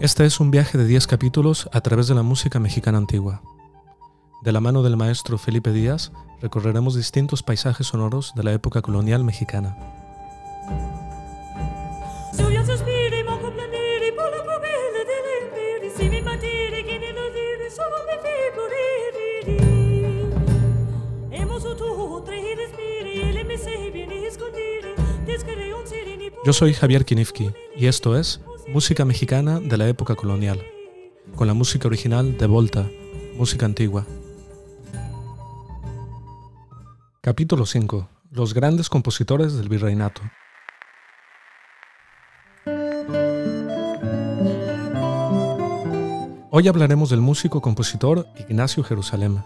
[0.00, 3.42] Este es un viaje de 10 capítulos a través de la música mexicana antigua.
[4.42, 6.10] De la mano del maestro Felipe Díaz
[6.40, 9.99] recorreremos distintos paisajes sonoros de la época colonial mexicana.
[26.42, 28.40] Yo soy Javier Kinifki y esto es
[28.72, 30.64] Música mexicana de la época colonial,
[31.34, 32.88] con la música original de Volta,
[33.36, 34.06] música antigua.
[37.20, 38.08] Capítulo 5.
[38.30, 40.22] Los grandes compositores del virreinato.
[46.50, 49.42] Hoy hablaremos del músico compositor Ignacio Jerusalén.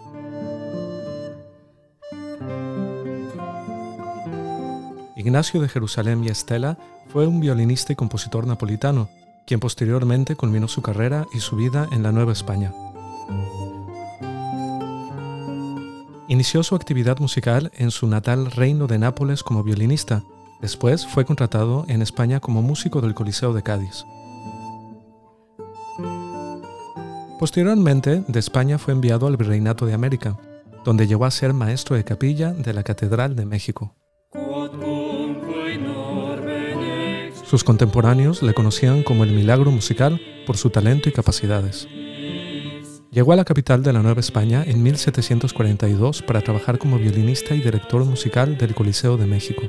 [5.24, 6.76] Ignacio de Jerusalén y Estela
[7.08, 9.08] fue un violinista y compositor napolitano,
[9.46, 12.74] quien posteriormente culminó su carrera y su vida en la Nueva España.
[16.28, 20.22] Inició su actividad musical en su natal reino de Nápoles como violinista,
[20.60, 24.04] después fue contratado en España como músico del Coliseo de Cádiz.
[27.40, 30.38] Posteriormente, de España fue enviado al Virreinato de América,
[30.84, 33.94] donde llegó a ser maestro de capilla de la Catedral de México.
[37.54, 41.86] Sus contemporáneos le conocían como el milagro musical por su talento y capacidades.
[43.12, 47.60] Llegó a la capital de la Nueva España en 1742 para trabajar como violinista y
[47.60, 49.62] director musical del Coliseo de México.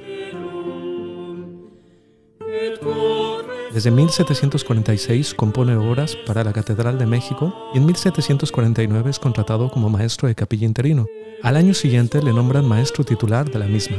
[3.72, 9.92] Desde 1746 compone obras para la Catedral de México y en 1749 es contratado como
[9.92, 11.06] maestro de capilla interino.
[11.44, 13.98] Al año siguiente le nombran maestro titular de la misma.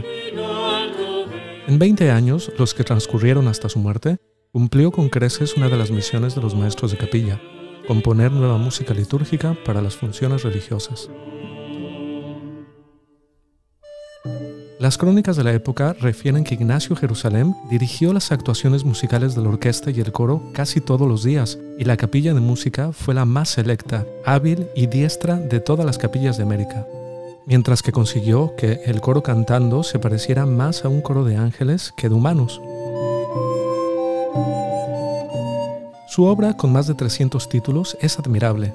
[1.69, 4.19] En 20 años, los que transcurrieron hasta su muerte,
[4.53, 7.41] cumplió con creces una de las misiones de los maestros de capilla,
[7.89, 11.11] componer nueva música litúrgica para las funciones religiosas.
[14.79, 19.49] Las crónicas de la época refieren que Ignacio Jerusalén dirigió las actuaciones musicales de la
[19.49, 23.25] orquesta y el coro casi todos los días, y la capilla de música fue la
[23.25, 26.87] más selecta, hábil y diestra de todas las capillas de América
[27.47, 31.93] mientras que consiguió que el coro cantando se pareciera más a un coro de ángeles
[31.97, 32.61] que de humanos.
[36.09, 38.73] Su obra, con más de 300 títulos, es admirable.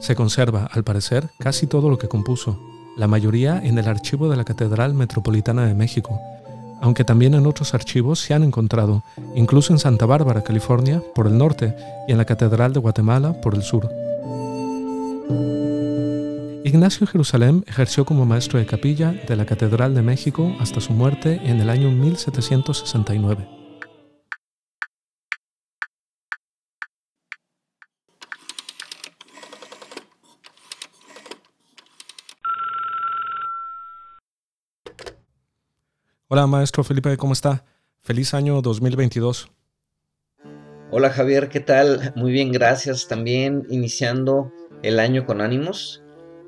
[0.00, 2.58] Se conserva, al parecer, casi todo lo que compuso,
[2.96, 6.20] la mayoría en el archivo de la Catedral Metropolitana de México,
[6.80, 9.02] aunque también en otros archivos se han encontrado,
[9.34, 11.76] incluso en Santa Bárbara, California, por el norte,
[12.08, 13.88] y en la Catedral de Guatemala, por el sur.
[16.62, 21.40] Ignacio Jerusalén ejerció como maestro de capilla de la Catedral de México hasta su muerte
[21.42, 23.48] en el año 1769.
[36.28, 37.64] Hola maestro Felipe, ¿cómo está?
[38.02, 39.50] Feliz año 2022.
[40.90, 42.12] Hola Javier, ¿qué tal?
[42.16, 43.08] Muy bien, gracias.
[43.08, 46.02] También iniciando el año con ánimos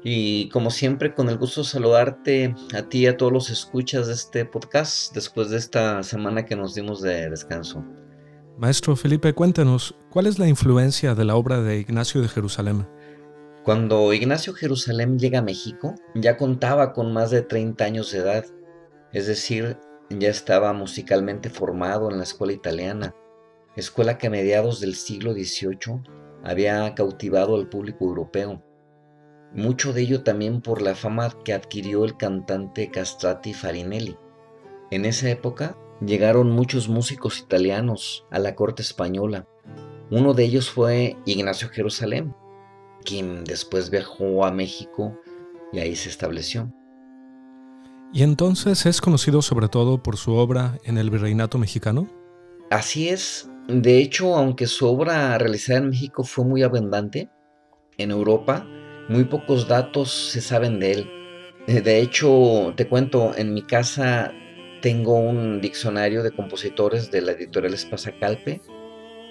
[0.05, 4.09] y como siempre, con el gusto de saludarte a ti y a todos los escuchas
[4.09, 7.85] de este podcast después de esta semana que nos dimos de descanso.
[8.59, 12.87] Maestro Felipe, cuéntanos, ¿cuál es la influencia de la obra de Ignacio de Jerusalén?
[13.65, 18.45] Cuando Ignacio Jerusalén llega a México, ya contaba con más de 30 años de edad,
[19.13, 19.79] es decir,
[20.11, 23.15] ya estaba musicalmente formado en la escuela italiana,
[23.77, 26.03] escuela que a mediados del siglo XVIII
[26.43, 28.63] había cautivado al público europeo
[29.55, 34.17] mucho de ello también por la fama que adquirió el cantante Castrati Farinelli.
[34.91, 39.47] En esa época llegaron muchos músicos italianos a la corte española.
[40.11, 42.35] Uno de ellos fue Ignacio Jerusalén,
[43.05, 45.19] quien después viajó a México
[45.73, 46.73] y ahí se estableció.
[48.13, 52.09] ¿Y entonces es conocido sobre todo por su obra en el virreinato mexicano?
[52.71, 53.49] Así es.
[53.69, 57.31] De hecho, aunque su obra realizada en México fue muy abundante,
[57.97, 58.67] en Europa
[59.13, 61.11] muy pocos datos se saben de él.
[61.67, 64.33] Eh, de hecho, te cuento, en mi casa
[64.81, 67.77] tengo un diccionario de compositores de la editorial
[68.19, 68.61] Calpe,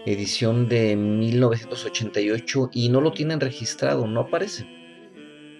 [0.06, 4.66] edición de 1988, y no lo tienen registrado, no aparece.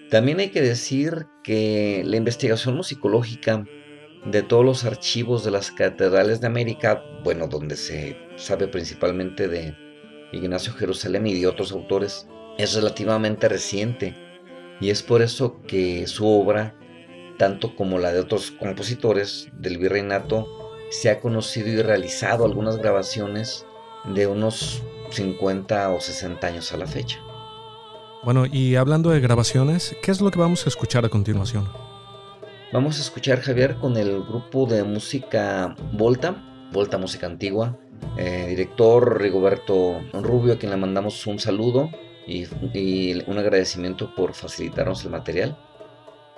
[0.08, 3.64] También hay que decir que la investigación musicológica
[4.24, 9.74] de todos los archivos de las catedrales de América, bueno, donde se sabe principalmente de
[10.32, 12.28] Ignacio Jerusalén y de otros autores,
[12.58, 14.14] es relativamente reciente
[14.80, 16.74] y es por eso que su obra
[17.42, 20.46] tanto como la de otros compositores del virreinato,
[20.90, 23.66] se ha conocido y realizado algunas grabaciones
[24.04, 27.18] de unos 50 o 60 años a la fecha.
[28.22, 31.68] Bueno, y hablando de grabaciones, ¿qué es lo que vamos a escuchar a continuación?
[32.72, 37.76] Vamos a escuchar, Javier, con el grupo de música Volta, Volta Música Antigua,
[38.16, 41.90] eh, director Rigoberto Rubio, a quien le mandamos un saludo
[42.26, 45.56] y, un agradecimiento por facilitarnos el material.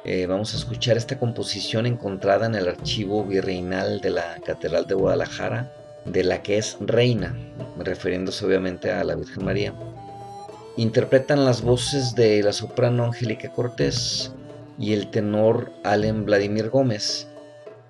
[0.04, 4.94] Eh, vamos a escuchar esta composición encontrada en el archivo virreinal de la Catedral de
[4.94, 5.72] Guadalajara,
[6.04, 7.34] de la que es reina,
[7.78, 9.75] refiriéndose obviamente a la Virgen María.
[10.76, 14.32] Interpretan las voces de la soprano Angélica Cortés
[14.78, 17.28] y el tenor Allen Vladimir Gómez.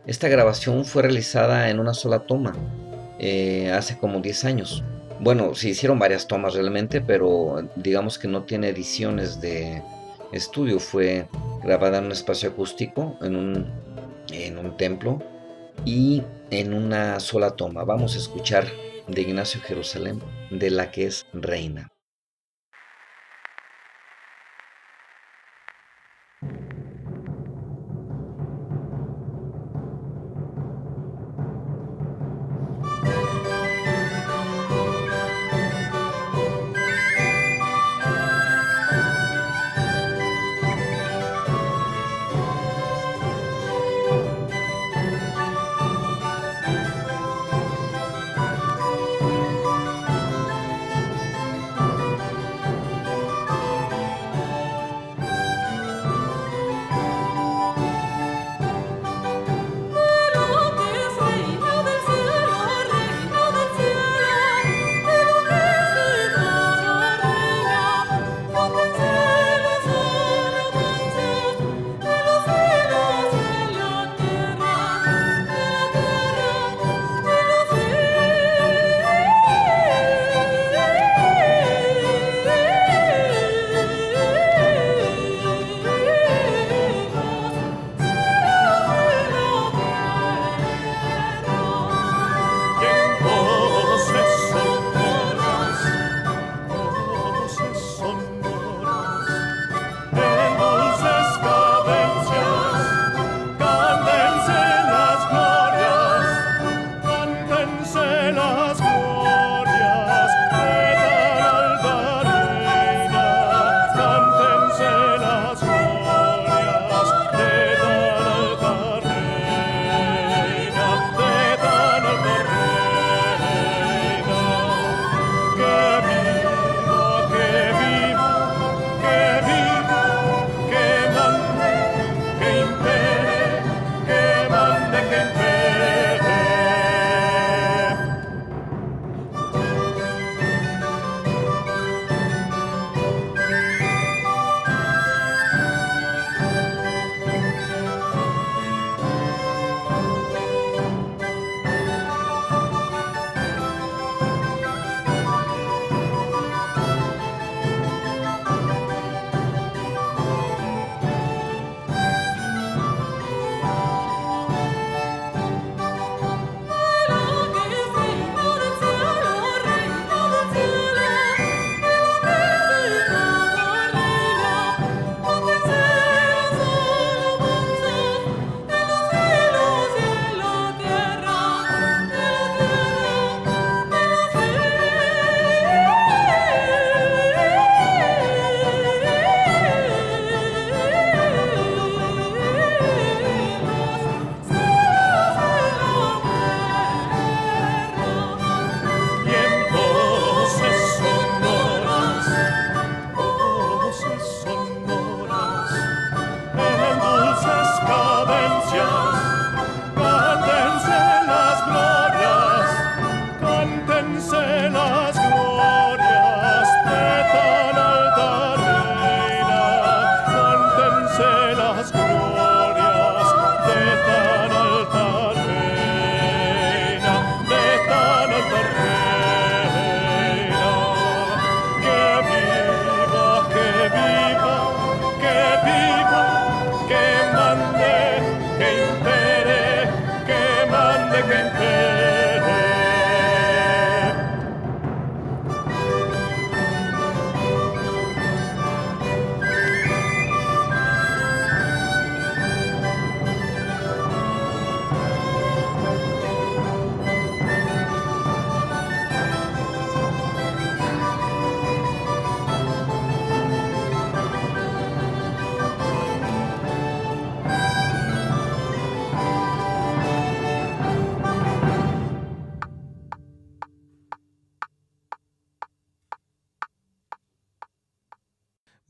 [0.07, 2.55] Esta grabación fue realizada en una sola toma,
[3.19, 4.85] eh, hace como 10 años.
[5.25, 9.83] Bueno, se hicieron varias tomas realmente, pero digamos que no tiene ediciones de
[10.33, 10.79] estudio.
[10.79, 11.29] Fue
[11.63, 13.73] grabada en un espacio acústico, en un,
[14.31, 15.23] en un templo
[15.87, 17.85] y en una sola toma.
[17.85, 18.67] Vamos a escuchar
[19.09, 21.94] de Ignacio Jerusalén, de la que es reina.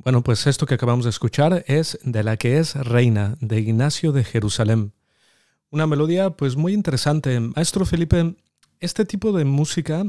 [0.04, 4.12] Bueno, pues esto que acabamos de escuchar es de la que es reina, de Ignacio
[4.12, 4.92] de Jerusalén.
[5.70, 7.40] Una melodía pues muy interesante.
[7.40, 8.36] Maestro Felipe,
[8.80, 10.04] este tipo de música,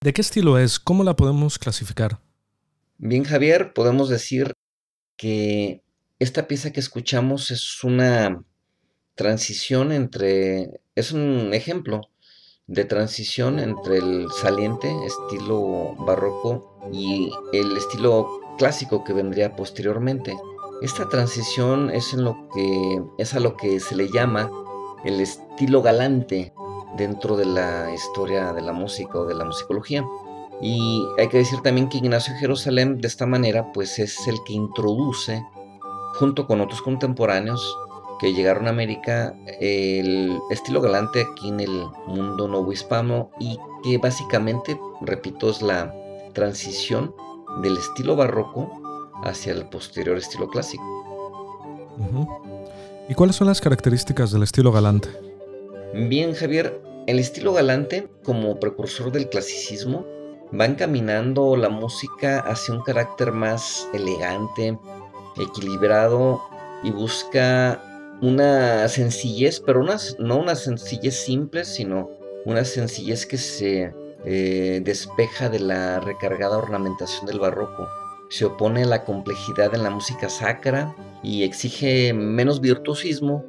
[0.00, 0.80] ¿de qué estilo es?
[0.80, 2.22] ¿Cómo la podemos clasificar?
[2.96, 4.54] Bien, Javier, podemos decir
[5.18, 5.82] que
[6.18, 8.42] esta pieza que escuchamos es una
[9.14, 12.00] transición entre, es un ejemplo
[12.66, 20.36] de transición entre el saliente estilo barroco y el estilo clásico que vendría posteriormente.
[20.82, 24.50] Esta transición es en lo que es a lo que se le llama
[25.04, 26.52] el estilo galante
[26.96, 30.04] dentro de la historia de la música o de la musicología.
[30.60, 34.52] Y hay que decir también que Ignacio Jerusalén de esta manera pues es el que
[34.52, 35.42] introduce
[36.18, 37.76] junto con otros contemporáneos
[38.18, 43.98] que llegaron a América el estilo galante aquí en el mundo nuevo hispano y que
[43.98, 45.94] básicamente, repito, es la
[46.34, 47.14] transición
[47.62, 48.70] del estilo barroco
[49.24, 50.84] hacia el posterior estilo clásico.
[53.08, 55.08] ¿Y cuáles son las características del estilo galante?
[55.94, 60.04] Bien, Javier, el estilo galante, como precursor del clasicismo,
[60.58, 64.78] va encaminando la música hacia un carácter más elegante,
[65.36, 66.42] equilibrado
[66.82, 67.82] y busca
[68.20, 72.10] una sencillez, pero no una sencillez simple, sino
[72.44, 73.94] una sencillez que se
[74.30, 77.88] eh, despeja de la recargada ornamentación del barroco.
[78.28, 83.42] Se opone a la complejidad en la música sacra y exige menos virtuosismo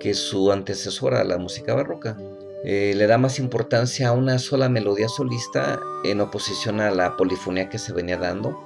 [0.00, 2.16] que su antecesora, la música barroca.
[2.64, 7.68] Eh, le da más importancia a una sola melodía solista en oposición a la polifonía
[7.68, 8.58] que se venía dando.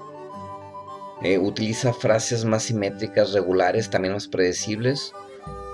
[1.23, 5.13] Eh, utiliza frases más simétricas, regulares, también más predecibles.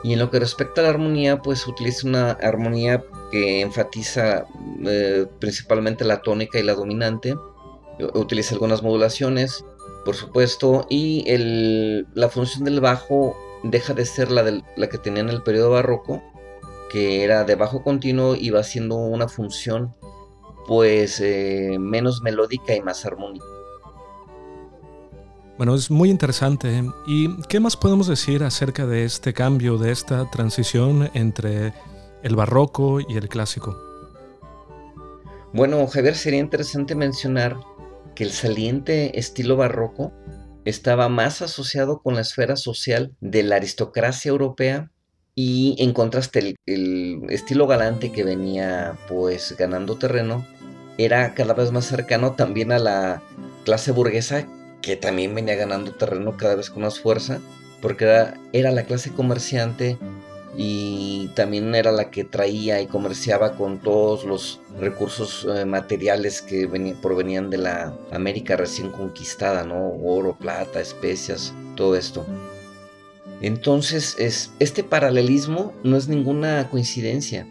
[0.02, 4.46] Y en lo que respecta a la armonía, pues utiliza una armonía que enfatiza
[4.84, 7.34] eh, principalmente la tónica y la dominante.
[8.14, 9.64] Utiliza algunas modulaciones,
[10.04, 11.24] por supuesto, y
[12.14, 14.44] la función del bajo deja de ser la,
[14.76, 16.22] la que tenía en el periodo barroco,
[16.90, 19.94] que era de bajo continuo y va siendo una función
[20.66, 23.44] pues eh, menos melódica y más armónica.
[25.56, 26.84] Bueno, es muy interesante.
[27.06, 31.72] ¿Y qué más podemos decir acerca de este cambio, de esta transición entre
[32.22, 33.76] el barroco y el clásico?
[35.52, 37.56] Bueno, Javier, sería interesante mencionar
[38.14, 40.12] que el saliente estilo barroco
[40.64, 44.90] estaba más asociado con la esfera social de la aristocracia europea
[45.34, 50.46] y en contraste el, estilo galante que venía pues ganando terreno
[50.98, 53.22] era cada vez más cercano también a la
[53.64, 54.46] clase burguesa
[54.86, 57.40] que también venía ganando terreno cada vez con más fuerza,
[57.82, 58.04] porque
[58.52, 59.98] era, la clase comerciante
[60.56, 66.66] y también era la que traía y comerciaba con todos los recursos eh, materiales que
[67.00, 69.92] provenían de la América recién conquistada, ¿no?
[70.02, 72.26] Oro, plata, especias, todo esto.
[73.42, 77.46] Entonces, es, este paralelismo no es ninguna coincidencia.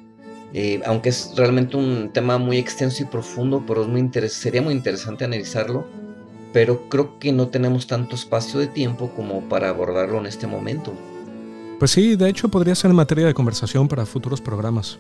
[0.53, 3.85] Eh, aunque es realmente un tema muy extenso y profundo, pero
[4.29, 5.85] sería muy interesante analizarlo
[6.55, 10.93] pero creo que no tenemos tanto espacio de tiempo como para abordarlo en este momento.
[11.79, 14.98] Pues sí, de hecho podría ser materia de conversación para futuros programas.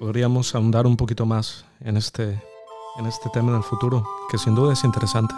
[0.00, 2.42] Podríamos ahondar un poquito más en este,
[2.98, 5.32] en este tema en el futuro, que sin duda es interesante.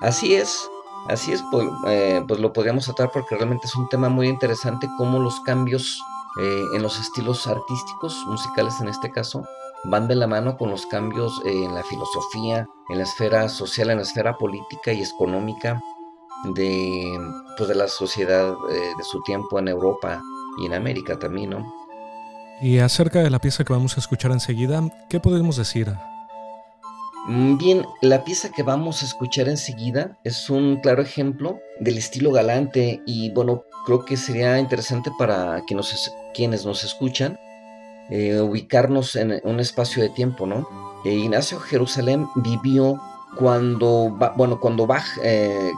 [0.00, 0.66] Así es,
[1.08, 4.88] así es, pues, eh, pues lo podríamos tratar porque realmente es un tema muy interesante,
[4.96, 6.02] cómo los cambios
[6.40, 9.46] eh, en los estilos artísticos, musicales en este caso,
[9.84, 13.98] van de la mano con los cambios en la filosofía, en la esfera social, en
[13.98, 15.82] la esfera política y económica
[16.54, 17.18] de,
[17.56, 20.20] pues, de la sociedad eh, de su tiempo en Europa
[20.60, 21.72] y en América también, ¿no?
[22.60, 25.92] Y acerca de la pieza que vamos a escuchar enseguida, ¿qué podemos decir?
[27.26, 32.30] Mm, bien, la pieza que vamos a escuchar enseguida es un claro ejemplo del estilo
[32.30, 37.38] galante y bueno, creo que sería interesante para quienes nos escuchan
[38.10, 40.68] eh, ubicarnos en un espacio de tiempo, ¿no?
[41.04, 43.00] Eh, Ignacio Jerusalén vivió
[43.36, 45.72] cuando va, bueno, cuando va, eh,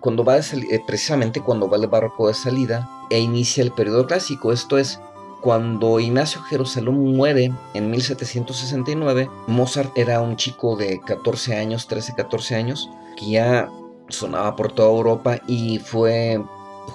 [0.00, 0.38] cuando, va
[0.86, 5.00] precisamente cuando va el barroco de salida e inicia el periodo clásico, esto es,
[5.40, 12.54] cuando Ignacio Jerusalén muere en 1769, Mozart era un chico de 14 años, 13, 14
[12.56, 13.70] años, que ya
[14.08, 16.42] sonaba por toda Europa y fue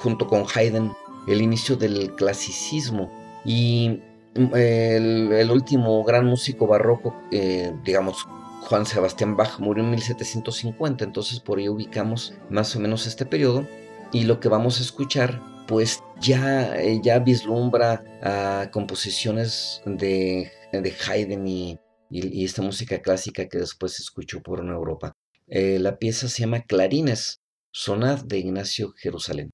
[0.04, 0.94] junto con Haydn
[1.28, 3.10] el inicio del clasicismo.
[3.46, 4.00] Y
[4.36, 8.28] el, último gran músico barroco, eh, digamos,
[8.62, 13.68] Juan Sebastián Bach murió en 1750, entonces por ahí ubicamos más o menos este periodo.
[14.14, 21.48] Y lo que vamos a escuchar, pues ya, eh, ya vislumbra a composiciones de, Haydn
[21.48, 25.14] y, esta música clásica que después se escuchó por Europa.
[25.48, 27.42] Eh, la pieza se llama Clarines
[27.72, 29.52] Sonad de Ignacio Jerusalén.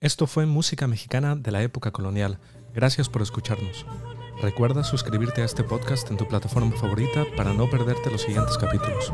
[0.00, 2.38] Esto fue música mexicana de la época colonial.
[2.72, 3.84] Gracias por escucharnos.
[4.40, 9.12] Recuerda suscribirte a este podcast en tu plataforma favorita para no perderte los siguientes capítulos.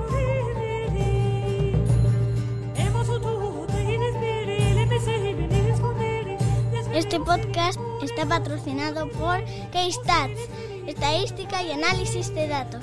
[6.94, 9.42] Este podcast está patrocinado por
[9.72, 10.38] Keystats,
[10.86, 12.82] estadística y análisis de datos.